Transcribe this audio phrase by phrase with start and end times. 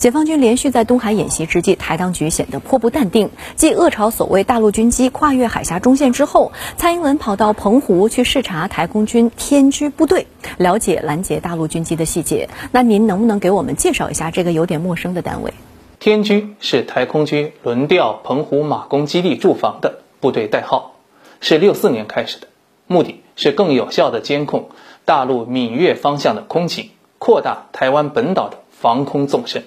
[0.00, 3.28] 解放军连续在东海演习之际，台当局显得颇不淡定。
[3.54, 10.26] 继遏朝所谓大陆军机跨越海峡中线之后，蔡英文跑到澎湖去视察台空军天居部队，
[10.56, 12.48] 了解拦截大陆军机的细节。
[12.72, 15.52] 那您能不能给我们介绍一下这个有点陌生的单位？
[15.98, 20.94] 天居是台空军轮调澎湖马公基地驻防的部队代号，
[21.42, 22.46] 是六四年开始的，
[22.86, 24.70] 目的是更有效地监控
[25.04, 26.88] 大陆闽粤方向的空情，
[27.18, 29.64] 扩大台湾本岛的防空纵深。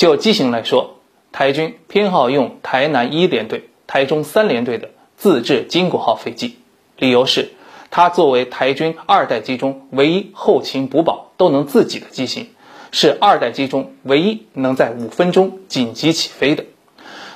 [0.00, 0.96] 就机型来说，
[1.30, 6.56] 台军偏好用台南一联队、台中三联队的自制金国号飞机，
[6.96, 7.50] 理由是
[7.90, 12.48] 它作为台军二代机中唯一后勤补保都能自己的机型，
[12.92, 16.64] 是二代机中唯一能在五分钟紧急起飞的，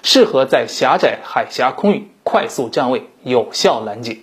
[0.02, 4.20] 适合在狭窄海峡空域快速站位、有效拦截。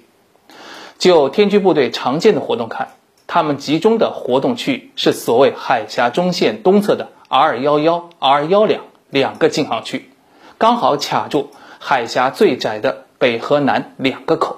[0.97, 2.87] 就天军部队常见的活动看，
[3.27, 7.09] 他们集中的活动区域是所谓海峡中线东侧的。
[7.33, 10.09] R 幺幺、R 幺两两个禁航区，
[10.57, 14.57] 刚好卡住海峡最窄的北和南两个口。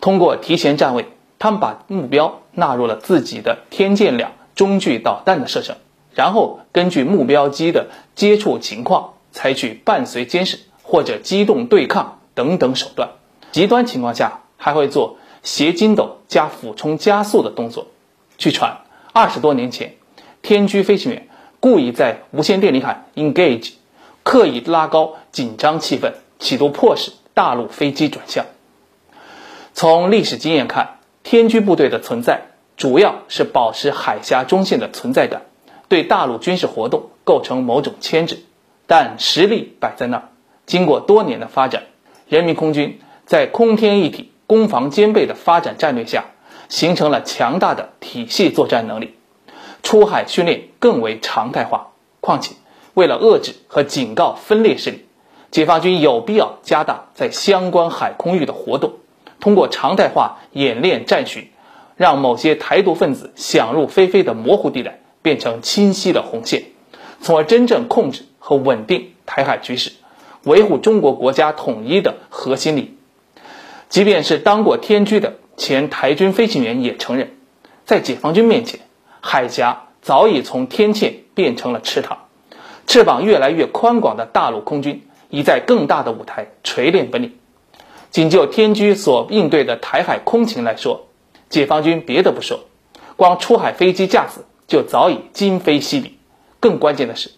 [0.00, 5.76] 通过提前站位，他们把目标纳入了自己的天剑两中距导弹的射程，
[6.14, 13.10] 然后根据目标机的接触情况，采取伴随监视或者机动对抗等等手段。
[13.52, 17.88] 极端情况下，还会做斜筋斗加俯冲加速的动作。
[18.38, 18.78] 据传，
[19.12, 19.96] 二十多年前，
[20.40, 21.28] 天居飞行员。
[21.64, 23.72] 故意在无线电里喊 engage，
[24.22, 28.44] 刻意拉高紧张气氛，企图迫使大陆飞机转向。
[29.72, 35.40] 从历史经验看，天军部队的存在主要是保持海峡中线的存在感，
[35.88, 38.40] 对大陆军事活动构成某种牵制。
[38.86, 40.28] 但实力摆在那儿，
[40.66, 41.84] 经过多年的发展，
[42.28, 46.26] 人民空军在空天一体、攻防兼备的发展战略下，
[46.68, 49.14] 形成了强大的体系作战能力。
[49.84, 51.92] 出海训练更为常态化。
[52.20, 52.56] 况且，
[52.94, 55.04] 为了遏制和警告分裂势力，
[55.52, 58.94] 解放军有必要加大在相关海空域的活动，
[59.38, 61.50] 通过常态化演练战训，
[61.96, 66.64] 让某些台独分子想入非非的模糊地带变成清晰的红线，
[67.20, 69.92] 从而真正控制和稳定台海局势，
[70.44, 72.94] 维护中国国家统一的核心利益。
[73.90, 77.36] 即便是当过天居的前台军飞行员也承认，
[77.84, 78.80] 在解放军面前。
[79.26, 82.18] 海峡早已从天堑变成了池塘，
[82.86, 87.32] 翅膀越来越宽广的大陆空军已在更大的舞台锤炼本领。
[88.10, 91.06] 仅就天居所应对的台海空情来说，
[91.48, 92.60] 解放军别的不说，
[93.16, 96.18] 光出海飞机架子就早已今非昔比。
[96.60, 97.30] 更关键的是，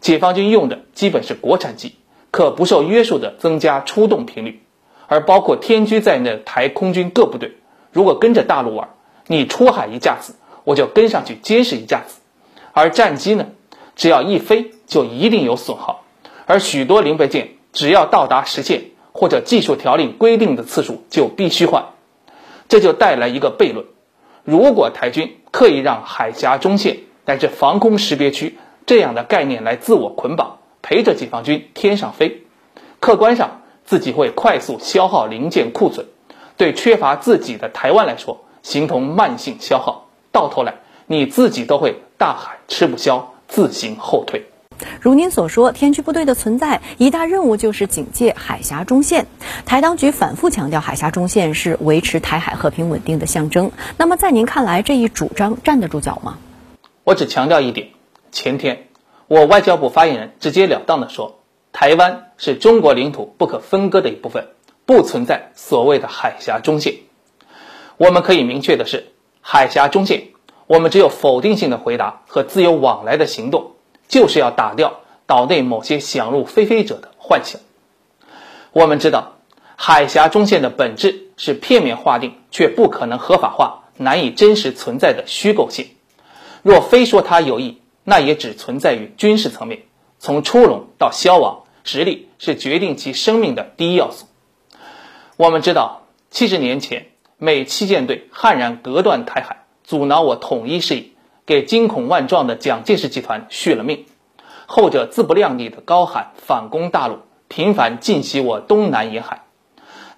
[0.00, 1.96] 解放军用的基本是国产机，
[2.30, 4.62] 可不受约束的增加出动频率。
[5.08, 7.56] 而包括天居在内的台空军各部队，
[7.90, 8.90] 如果跟着大陆玩，
[9.26, 10.36] 你出海一架子。
[10.64, 12.20] 我就跟上去监视一架子，
[12.72, 13.46] 而战机呢，
[13.94, 16.02] 只要一飞就一定有损耗，
[16.46, 21.84] 而许多零配件只要到达时限或者技术条令规定的次数就必须换，
[22.68, 23.84] 这就带来一个悖论：
[24.42, 32.42] 如果台军刻意让海峡中线乃至防空识别区这样的概念来自我捆绑，陪着解放军天上飞，
[33.00, 36.06] 客观上自己会快速消耗零件库存，
[36.56, 40.03] 对缺乏自己的台湾来说，形同慢性消耗。
[40.34, 40.74] 到头来，
[41.06, 44.46] 你自己都会大喊吃不消，自行后退。
[45.00, 49.28] 如您所说，天驱部队的存在一大任务就是警戒海峡中线。
[49.64, 53.70] 台当局反复强调，海峡中线是维持台海和平稳定的象征。
[53.96, 56.38] 那么，在您看来，这一主张站得住脚吗？
[57.04, 57.90] 我只强调一点：
[58.32, 58.88] 前天，
[59.28, 61.38] 我外交部发言人直截了当地说，
[61.72, 64.48] 台湾是中国领土不可分割的一部分，
[64.84, 66.94] 不存在所谓的海峡中线。
[67.98, 69.12] 我们可以明确的是。
[69.46, 70.28] 海峡中线，
[70.66, 73.72] 我们只有否定性的回答和自由往来的行动，
[74.08, 77.60] 就是要打掉岛内某些想入非非者的幻想。
[78.72, 79.34] 我们知道，
[79.76, 85.88] 海峡中线的本质是片面划定却不可能合法化、难以真实存在的虚构性。
[86.62, 89.82] 若非说它有意，那也只存在于军事层面。
[90.18, 94.24] 从出笼到消亡，实力是决定其生命的第一要素。
[95.36, 97.08] 我们知道，七十年前。
[97.44, 101.04] 美七舰队悍然隔断台海，阻挠我统一事业，
[101.44, 104.06] 给惊恐万状的蒋介石集团续了命。
[104.64, 107.18] 后者自不量力的高喊反攻大陆，
[107.48, 109.42] 频繁进袭我东南沿海。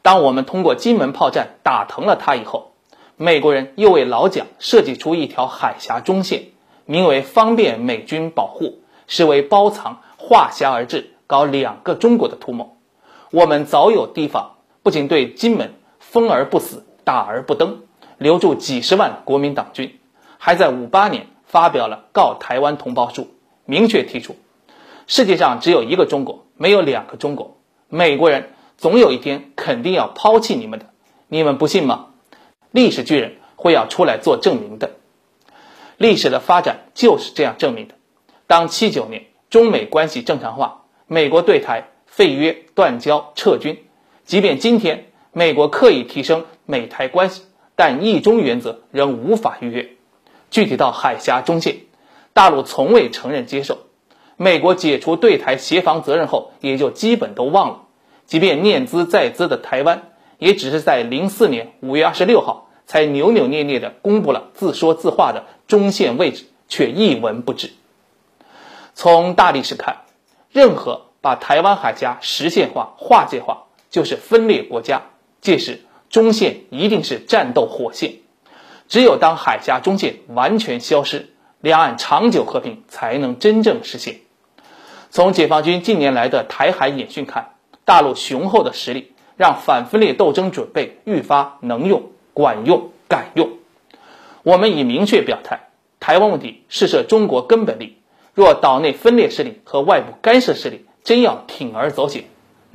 [0.03, 2.75] 当我们通过金门炮战打疼了他以后，
[3.17, 6.51] 美国人又为老蒋设计出一条海峡中线，
[6.85, 12.77] 名为方便美军保护，实为包藏画峡而治，搞两个中国的图谋。
[13.33, 16.85] 我们早有提防，不仅对金门封而不死。
[17.07, 17.85] 打而不登，
[18.19, 20.01] 留住几十万国民党军，
[20.39, 23.23] 还在五八年发表了《告台湾同胞书》，
[23.65, 24.35] 明确提出，
[25.07, 27.59] 世界上只有一个中国，没有两个中国。
[27.89, 30.87] 美国人总有一天肯定要抛弃你们的，
[31.29, 32.07] 你们不信吗？
[32.73, 34.91] 历史巨人会要出来做证明的。
[35.99, 37.95] 历史的发展就是这样证明的。
[38.49, 43.85] 当七九年中美关系正常化，美国对台废约、断交、撤军，
[44.25, 45.06] 即便今天
[45.39, 47.43] 美国刻意提升美台关系，
[47.75, 49.91] 但一中原则仍无法逾越。
[50.51, 51.81] 具体到海峡中线，
[52.33, 53.81] 大陆从未承认接受。
[54.39, 57.83] 美国解除对台协防责任后，也就基本都忘了。
[58.25, 60.05] 即便念兹在兹的台湾，
[60.39, 67.73] 也只是在零四年五月二十六号才扭扭捏捏地公布了自说自话的中线位置，却一文不值。
[68.95, 70.05] 从大历史看，
[70.51, 75.03] 任何把台湾海峡实线化、划界化，就是分裂国家。
[75.47, 78.15] 届时，中线一定是战斗火线。
[78.89, 81.29] 只有当海峡中线完全消失，
[81.61, 84.17] 两岸长久和平才能真正实现。
[85.11, 87.55] 从解放军近年来的台海演训看，
[87.85, 93.53] 大陆雄厚的实力让反分裂斗争准备愈发能用、管用、敢用。
[94.43, 95.69] 我们已明确表态，
[96.01, 97.99] 台湾问题是涉中国根本利。
[98.35, 102.25] 若岛内分裂势力和外部干涉势力真要铤而走险，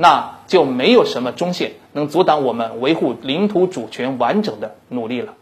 [0.01, 5.35] 那就没有什么中线能阻挡我们维护领土主权完整的努力了。